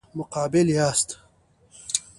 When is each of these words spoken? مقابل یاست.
مقابل 0.15 0.69
یاست. 0.69 1.17